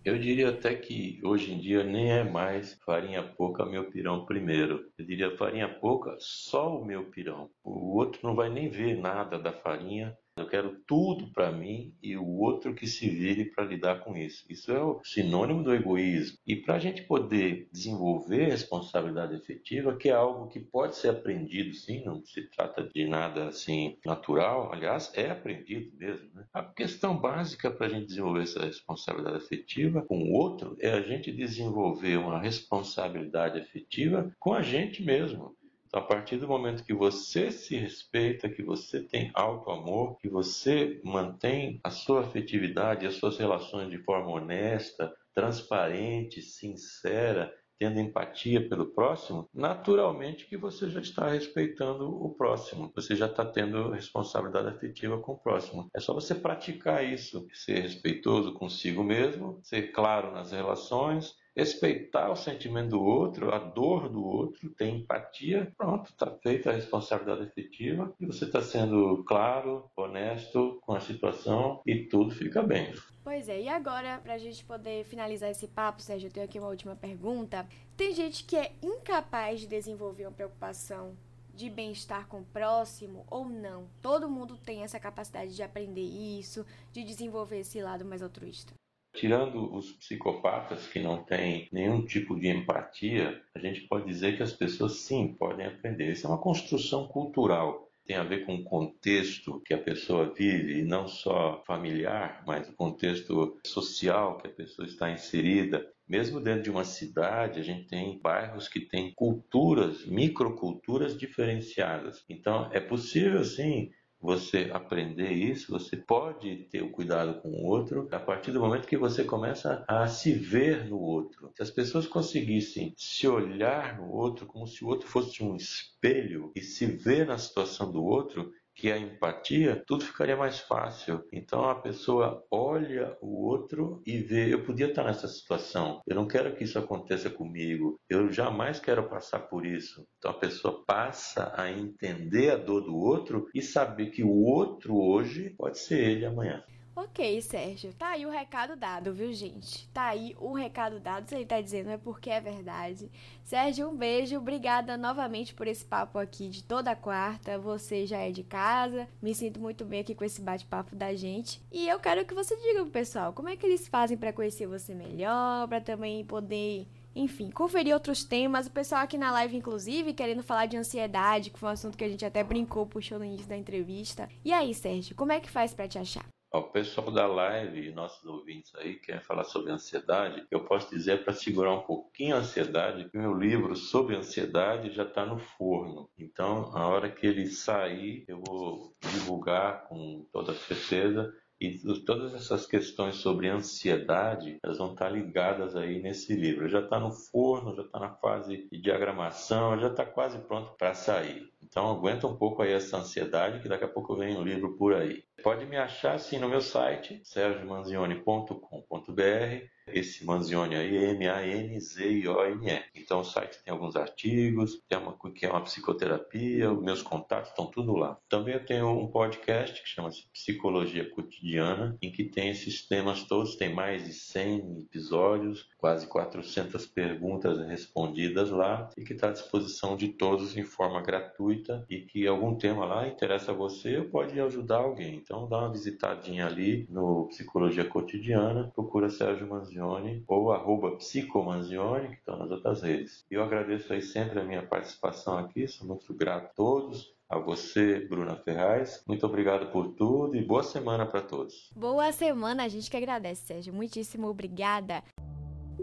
Eu 0.03 0.17
diria 0.17 0.49
até 0.49 0.73
que 0.73 1.21
hoje 1.23 1.53
em 1.53 1.59
dia 1.59 1.83
nem 1.83 2.11
é 2.11 2.23
mais 2.23 2.73
farinha 2.83 3.21
pouca 3.21 3.63
meu 3.63 3.91
pirão 3.91 4.25
primeiro. 4.25 4.83
Eu 4.97 5.05
diria 5.05 5.37
farinha 5.37 5.69
pouca 5.69 6.15
só 6.17 6.75
o 6.75 6.83
meu 6.83 7.05
pirão. 7.11 7.51
O 7.63 7.97
outro 7.97 8.19
não 8.23 8.33
vai 8.35 8.49
nem 8.49 8.67
ver 8.67 8.97
nada 8.97 9.37
da 9.37 9.53
farinha 9.53 10.17
eu 10.37 10.47
quero 10.47 10.79
tudo 10.87 11.31
para 11.31 11.51
mim 11.51 11.93
e 12.01 12.15
o 12.15 12.25
outro 12.25 12.73
que 12.73 12.87
se 12.87 13.09
vire 13.09 13.45
para 13.45 13.65
lidar 13.65 13.99
com 13.99 14.15
isso. 14.15 14.45
Isso 14.49 14.71
é 14.71 14.81
o 14.81 15.01
sinônimo 15.03 15.63
do 15.63 15.73
egoísmo. 15.73 16.37
E 16.47 16.55
para 16.55 16.75
a 16.75 16.79
gente 16.79 17.03
poder 17.03 17.67
desenvolver 17.71 18.49
responsabilidade 18.49 19.35
efetiva, 19.35 19.95
que 19.95 20.09
é 20.09 20.13
algo 20.13 20.47
que 20.47 20.59
pode 20.59 20.95
ser 20.95 21.09
aprendido, 21.09 21.73
sim, 21.73 22.03
não 22.05 22.23
se 22.25 22.43
trata 22.49 22.83
de 22.83 23.07
nada 23.07 23.47
assim 23.47 23.97
natural, 24.05 24.71
aliás, 24.73 25.11
é 25.13 25.29
aprendido 25.29 25.95
mesmo. 25.97 26.29
Né? 26.33 26.45
A 26.53 26.63
questão 26.63 27.17
básica 27.17 27.69
para 27.69 27.87
a 27.87 27.89
gente 27.89 28.07
desenvolver 28.07 28.43
essa 28.43 28.65
responsabilidade 28.65 29.37
efetiva 29.37 30.01
com 30.01 30.23
o 30.23 30.33
outro 30.33 30.77
é 30.79 30.91
a 30.91 31.01
gente 31.01 31.31
desenvolver 31.31 32.17
uma 32.17 32.39
responsabilidade 32.39 33.59
efetiva 33.59 34.31
com 34.39 34.53
a 34.53 34.61
gente 34.61 35.03
mesmo. 35.03 35.55
A 35.93 35.99
partir 35.99 36.37
do 36.37 36.47
momento 36.47 36.85
que 36.85 36.93
você 36.93 37.51
se 37.51 37.75
respeita, 37.75 38.49
que 38.49 38.63
você 38.63 39.03
tem 39.03 39.29
alto 39.33 39.69
amor, 39.69 40.17
que 40.19 40.29
você 40.29 41.01
mantém 41.03 41.81
a 41.83 41.89
sua 41.89 42.21
afetividade, 42.21 43.05
as 43.05 43.15
suas 43.15 43.37
relações 43.37 43.89
de 43.89 43.97
forma 43.97 44.31
honesta, 44.31 45.13
transparente, 45.33 46.41
sincera, 46.41 47.53
tendo 47.77 47.99
empatia 47.99 48.69
pelo 48.69 48.85
próximo, 48.93 49.49
naturalmente 49.53 50.45
que 50.45 50.55
você 50.55 50.87
já 50.89 51.01
está 51.01 51.29
respeitando 51.29 52.07
o 52.07 52.29
próximo, 52.29 52.91
você 52.95 53.15
já 53.15 53.25
está 53.25 53.43
tendo 53.43 53.89
responsabilidade 53.89 54.67
afetiva 54.67 55.17
com 55.17 55.33
o 55.33 55.37
próximo. 55.39 55.89
É 55.93 55.99
só 55.99 56.13
você 56.13 56.35
praticar 56.35 57.03
isso, 57.03 57.47
ser 57.53 57.79
respeitoso 57.81 58.53
consigo 58.53 59.03
mesmo, 59.03 59.59
ser 59.63 59.91
claro 59.91 60.31
nas 60.31 60.51
relações, 60.51 61.33
respeitar 61.55 62.31
o 62.31 62.35
sentimento 62.35 62.91
do 62.91 63.01
outro, 63.01 63.53
a 63.53 63.59
dor 63.59 64.09
do 64.09 64.23
outro, 64.23 64.69
ter 64.71 64.87
empatia, 64.87 65.71
pronto, 65.77 66.09
está 66.09 66.31
feita 66.41 66.69
a 66.69 66.73
responsabilidade 66.73 67.43
efetiva 67.43 68.13
e 68.19 68.25
você 68.25 68.45
está 68.45 68.61
sendo 68.61 69.23
claro, 69.25 69.89
honesto 69.95 70.79
com 70.81 70.93
a 70.93 70.99
situação 70.99 71.81
e 71.85 72.07
tudo 72.07 72.31
fica 72.31 72.61
bem. 72.61 72.93
Pois 73.23 73.47
é, 73.47 73.61
e 73.61 73.67
agora, 73.67 74.19
para 74.19 74.33
a 74.33 74.37
gente 74.37 74.63
poder 74.65 75.03
finalizar 75.05 75.49
esse 75.49 75.67
papo, 75.67 76.01
Sérgio, 76.01 76.27
eu 76.27 76.31
tenho 76.31 76.45
aqui 76.45 76.57
uma 76.57 76.69
última 76.69 76.95
pergunta. 76.95 77.67
Tem 77.95 78.13
gente 78.13 78.43
que 78.43 78.55
é 78.57 78.73
incapaz 78.81 79.59
de 79.59 79.67
desenvolver 79.67 80.25
uma 80.25 80.31
preocupação 80.31 81.15
de 81.53 81.69
bem-estar 81.69 82.27
com 82.27 82.39
o 82.39 82.45
próximo 82.45 83.25
ou 83.29 83.47
não? 83.47 83.87
Todo 84.01 84.29
mundo 84.29 84.57
tem 84.57 84.83
essa 84.83 84.99
capacidade 84.99 85.55
de 85.55 85.61
aprender 85.61 86.01
isso, 86.01 86.65
de 86.91 87.03
desenvolver 87.03 87.59
esse 87.59 87.81
lado 87.81 88.05
mais 88.05 88.23
altruísta. 88.23 88.73
Tirando 89.13 89.75
os 89.75 89.91
psicopatas 89.91 90.87
que 90.87 90.99
não 90.99 91.23
têm 91.23 91.67
nenhum 91.71 92.05
tipo 92.05 92.39
de 92.39 92.47
empatia, 92.47 93.41
a 93.53 93.59
gente 93.59 93.81
pode 93.81 94.05
dizer 94.05 94.37
que 94.37 94.43
as 94.43 94.53
pessoas 94.53 95.01
sim 95.01 95.33
podem 95.33 95.65
aprender. 95.65 96.11
Isso 96.11 96.25
é 96.25 96.29
uma 96.29 96.41
construção 96.41 97.07
cultural. 97.07 97.89
Tem 98.05 98.15
a 98.15 98.23
ver 98.23 98.45
com 98.45 98.55
o 98.55 98.63
contexto 98.63 99.61
que 99.65 99.73
a 99.73 99.77
pessoa 99.77 100.33
vive, 100.33 100.79
e 100.79 100.83
não 100.83 101.07
só 101.07 101.61
familiar, 101.67 102.43
mas 102.47 102.67
o 102.67 102.73
contexto 102.73 103.59
social 103.65 104.37
que 104.37 104.47
a 104.47 104.51
pessoa 104.51 104.87
está 104.87 105.11
inserida. 105.11 105.87
Mesmo 106.07 106.41
dentro 106.41 106.63
de 106.63 106.71
uma 106.71 106.83
cidade, 106.83 107.59
a 107.59 107.63
gente 107.63 107.87
tem 107.87 108.19
bairros 108.19 108.67
que 108.67 108.79
têm 108.79 109.13
culturas, 109.13 110.05
microculturas 110.05 111.17
diferenciadas. 111.17 112.23
Então, 112.27 112.69
é 112.73 112.79
possível, 112.79 113.43
sim, 113.43 113.91
você 114.21 114.69
aprender 114.71 115.31
isso, 115.31 115.71
você 115.71 115.97
pode 115.97 116.67
ter 116.69 116.83
o 116.83 116.91
cuidado 116.91 117.41
com 117.41 117.49
o 117.49 117.65
outro 117.65 118.07
a 118.11 118.19
partir 118.19 118.51
do 118.51 118.59
momento 118.59 118.87
que 118.87 118.95
você 118.95 119.23
começa 119.23 119.83
a 119.87 120.07
se 120.07 120.31
ver 120.31 120.87
no 120.87 120.99
outro. 120.99 121.51
Se 121.55 121.63
as 121.63 121.71
pessoas 121.71 122.05
conseguissem 122.05 122.93
se 122.95 123.27
olhar 123.27 123.97
no 123.97 124.11
outro 124.11 124.45
como 124.45 124.67
se 124.67 124.83
o 124.83 124.87
outro 124.87 125.07
fosse 125.07 125.43
um 125.43 125.55
espelho 125.55 126.51
e 126.55 126.61
se 126.61 126.85
ver 126.85 127.25
na 127.25 127.37
situação 127.37 127.91
do 127.91 128.03
outro, 128.03 128.53
que 128.75 128.91
a 128.91 128.97
empatia, 128.97 129.83
tudo 129.85 130.05
ficaria 130.05 130.35
mais 130.35 130.59
fácil. 130.59 131.23
Então 131.31 131.69
a 131.69 131.75
pessoa 131.75 132.43
olha 132.49 133.17
o 133.21 133.45
outro 133.45 134.01
e 134.05 134.17
vê: 134.17 134.53
eu 134.53 134.63
podia 134.63 134.87
estar 134.87 135.03
nessa 135.03 135.27
situação, 135.27 136.01
eu 136.07 136.15
não 136.15 136.27
quero 136.27 136.55
que 136.55 136.63
isso 136.63 136.79
aconteça 136.79 137.29
comigo, 137.29 137.99
eu 138.09 138.31
jamais 138.31 138.79
quero 138.79 139.09
passar 139.09 139.39
por 139.39 139.65
isso. 139.65 140.05
Então 140.17 140.31
a 140.31 140.39
pessoa 140.39 140.83
passa 140.85 141.53
a 141.55 141.71
entender 141.71 142.51
a 142.51 142.57
dor 142.57 142.81
do 142.81 142.95
outro 142.95 143.47
e 143.53 143.61
saber 143.61 144.07
que 144.07 144.23
o 144.23 144.43
outro 144.43 144.97
hoje 144.97 145.53
pode 145.57 145.77
ser 145.77 145.99
ele 145.99 146.25
amanhã. 146.25 146.63
Ok, 146.93 147.41
Sérgio, 147.41 147.93
tá 147.93 148.09
aí 148.09 148.25
o 148.25 148.29
recado 148.29 148.75
dado, 148.75 149.13
viu, 149.13 149.31
gente? 149.31 149.87
Tá 149.89 150.07
aí 150.07 150.35
o 150.37 150.51
recado 150.51 150.99
dado, 150.99 151.27
se 151.27 151.33
ele 151.33 151.45
tá 151.45 151.61
dizendo 151.61 151.89
é 151.89 151.97
porque 151.97 152.29
é 152.29 152.41
verdade. 152.41 153.09
Sérgio, 153.45 153.89
um 153.89 153.95
beijo, 153.95 154.37
obrigada 154.37 154.97
novamente 154.97 155.53
por 155.53 155.67
esse 155.67 155.85
papo 155.85 156.19
aqui 156.19 156.49
de 156.49 156.61
toda 156.61 156.95
quarta. 156.95 157.57
Você 157.57 158.05
já 158.05 158.17
é 158.17 158.29
de 158.29 158.43
casa, 158.43 159.07
me 159.21 159.33
sinto 159.33 159.57
muito 159.57 159.85
bem 159.85 160.01
aqui 160.01 160.13
com 160.13 160.25
esse 160.25 160.41
bate-papo 160.41 160.93
da 160.93 161.15
gente. 161.15 161.61
E 161.71 161.87
eu 161.87 161.97
quero 161.97 162.25
que 162.25 162.33
você 162.33 162.57
diga 162.57 162.81
pro 162.81 162.91
pessoal 162.91 163.31
como 163.31 163.47
é 163.47 163.55
que 163.55 163.65
eles 163.65 163.87
fazem 163.87 164.17
para 164.17 164.33
conhecer 164.33 164.67
você 164.67 164.93
melhor, 164.93 165.69
para 165.69 165.79
também 165.79 166.25
poder 166.25 166.87
enfim, 167.15 167.49
conferir 167.51 167.93
outros 167.93 168.25
temas. 168.25 168.67
O 168.67 168.71
pessoal 168.71 169.01
aqui 169.01 169.17
na 169.17 169.31
live, 169.31 169.55
inclusive, 169.55 170.13
querendo 170.13 170.43
falar 170.43 170.65
de 170.65 170.77
ansiedade, 170.77 171.49
que 171.49 171.59
foi 171.59 171.69
um 171.69 171.73
assunto 171.73 171.97
que 171.97 172.03
a 172.03 172.09
gente 172.09 172.25
até 172.25 172.43
brincou, 172.43 172.85
puxou 172.85 173.17
no 173.17 173.25
início 173.25 173.47
da 173.47 173.57
entrevista. 173.57 174.29
E 174.43 174.51
aí, 174.51 174.73
Sérgio, 174.73 175.15
como 175.15 175.31
é 175.31 175.39
que 175.39 175.49
faz 175.49 175.73
para 175.73 175.87
te 175.87 175.97
achar? 175.97 176.25
O 176.53 176.63
pessoal 176.63 177.09
da 177.11 177.25
live 177.25 177.87
e 177.87 177.93
nossos 177.93 178.25
ouvintes 178.25 178.75
aí 178.75 178.95
querem 178.95 179.21
falar 179.21 179.45
sobre 179.45 179.71
ansiedade, 179.71 180.45
eu 180.51 180.65
posso 180.65 180.89
dizer 180.89 181.23
para 181.23 181.31
segurar 181.31 181.73
um 181.73 181.83
pouquinho 181.83 182.35
a 182.35 182.39
ansiedade 182.39 183.09
que 183.09 183.17
meu 183.17 183.33
livro 183.33 183.73
sobre 183.73 184.17
ansiedade 184.17 184.91
já 184.91 185.03
está 185.03 185.25
no 185.25 185.39
forno. 185.39 186.09
Então, 186.19 186.75
a 186.75 186.85
hora 186.89 187.09
que 187.09 187.25
ele 187.25 187.47
sair, 187.47 188.25
eu 188.27 188.41
vou 188.45 188.93
divulgar 188.99 189.87
com 189.87 190.27
toda 190.33 190.53
certeza 190.53 191.33
e 191.57 191.77
todas 192.05 192.33
essas 192.33 192.65
questões 192.65 193.15
sobre 193.17 193.47
ansiedade, 193.47 194.57
elas 194.63 194.79
vão 194.79 194.93
estar 194.93 195.09
ligadas 195.09 195.75
aí 195.75 196.01
nesse 196.01 196.33
livro. 196.33 196.67
Já 196.67 196.79
está 196.79 196.99
no 196.99 197.11
forno, 197.11 197.75
já 197.75 197.83
está 197.83 197.99
na 197.99 198.09
fase 198.15 198.67
de 198.71 198.81
diagramação, 198.81 199.79
já 199.79 199.87
está 199.87 200.03
quase 200.03 200.39
pronto 200.39 200.73
para 200.75 200.95
sair. 200.95 201.49
Então 201.61 201.91
aguenta 201.91 202.25
um 202.25 202.35
pouco 202.35 202.63
aí 202.63 202.73
essa 202.73 202.97
ansiedade, 202.97 203.61
que 203.61 203.69
daqui 203.69 203.83
a 203.83 203.87
pouco 203.87 204.17
vem 204.17 204.35
um 204.35 204.43
livro 204.43 204.75
por 204.75 204.95
aí. 204.95 205.23
Pode 205.43 205.65
me 205.65 205.77
achar 205.77 206.15
assim 206.15 206.39
no 206.39 206.47
meu 206.47 206.61
site, 206.61 207.19
sergiomanzione.com.br 207.23 209.71
esse 209.87 210.25
Manzioni 210.25 210.75
aí, 210.75 210.95
M-A-N-Z-I-O-N-E. 211.15 212.83
Então 212.95 213.21
o 213.21 213.23
site 213.23 213.59
tem 213.63 213.73
alguns 213.73 213.95
artigos, 213.95 214.81
tem 214.87 214.97
uma 214.97 215.17
que 215.33 215.45
é 215.45 215.49
uma 215.49 215.63
psicoterapia, 215.63 216.73
meus 216.73 217.01
contatos 217.01 217.49
estão 217.49 217.65
tudo 217.65 217.95
lá. 217.95 218.17
Também 218.29 218.53
eu 218.53 218.65
tenho 218.65 218.89
um 218.89 219.07
podcast 219.07 219.81
que 219.81 219.89
chama-se 219.89 220.27
Psicologia 220.31 221.09
Cotidiana, 221.09 221.97
em 222.01 222.11
que 222.11 222.23
tem 222.23 222.49
esses 222.49 222.87
temas 222.87 223.23
todos, 223.23 223.55
tem 223.55 223.73
mais 223.73 224.05
de 224.05 224.13
100 224.13 224.85
episódios, 224.85 225.69
quase 225.77 226.07
400 226.07 226.85
perguntas 226.87 227.59
respondidas 227.67 228.49
lá 228.49 228.89
e 228.97 229.03
que 229.03 229.13
está 229.13 229.29
à 229.29 229.31
disposição 229.31 229.95
de 229.95 230.09
todos 230.09 230.57
em 230.57 230.63
forma 230.63 231.01
gratuita 231.01 231.85
e 231.89 232.01
que 232.01 232.27
algum 232.27 232.55
tema 232.55 232.85
lá 232.85 233.07
interessa 233.07 233.51
a 233.51 233.55
você 233.55 234.01
pode 234.01 234.39
ajudar 234.39 234.77
alguém. 234.77 235.15
Então 235.31 235.47
dá 235.47 235.59
uma 235.59 235.71
visitadinha 235.71 236.45
ali 236.45 236.85
no 236.89 237.27
Psicologia 237.27 237.85
Cotidiana, 237.85 238.69
procura 238.75 239.09
Sérgio 239.09 239.47
Manzioni 239.47 240.25
ou 240.27 240.51
arroba 240.51 240.97
Psicomanzioni, 240.97 242.09
que 242.09 242.15
estão 242.15 242.37
nas 242.37 242.51
outras 242.51 242.81
redes. 242.81 243.25
E 243.31 243.35
eu 243.35 243.41
agradeço 243.41 243.93
aí 243.93 244.01
sempre 244.01 244.41
a 244.41 244.43
minha 244.43 244.61
participação 244.61 245.37
aqui, 245.37 245.65
sou 245.69 245.87
muito 245.87 246.13
grato 246.13 246.47
a 246.47 246.49
todos. 246.49 247.15
A 247.29 247.39
você, 247.39 248.05
Bruna 248.09 248.35
Ferraz. 248.35 249.01
Muito 249.07 249.25
obrigado 249.25 249.71
por 249.71 249.93
tudo 249.93 250.35
e 250.35 250.43
boa 250.43 250.63
semana 250.63 251.05
para 251.05 251.21
todos. 251.21 251.71
Boa 251.73 252.11
semana, 252.11 252.65
a 252.65 252.67
gente 252.67 252.91
que 252.91 252.97
agradece, 252.97 253.45
Sérgio. 253.45 253.73
Muitíssimo 253.73 254.27
obrigada. 254.27 255.01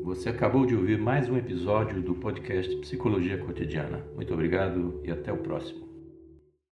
Você 0.02 0.28
acabou 0.28 0.66
de 0.66 0.76
ouvir 0.76 0.98
mais 0.98 1.26
um 1.26 1.38
episódio 1.38 2.02
do 2.02 2.14
podcast 2.16 2.76
Psicologia 2.82 3.38
Cotidiana. 3.38 4.06
Muito 4.14 4.34
obrigado 4.34 5.00
e 5.02 5.10
até 5.10 5.32
o 5.32 5.38
próximo. 5.38 5.87